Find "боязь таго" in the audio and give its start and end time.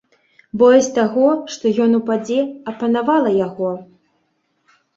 0.61-1.25